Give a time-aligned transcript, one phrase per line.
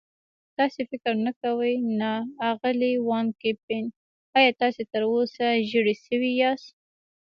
[0.57, 2.11] تاسې فکر نه کوئ؟ نه،
[2.49, 3.83] اغلې وان کمپن،
[4.37, 6.71] ایا تاسې تراوسه ژېړی شوي یاست؟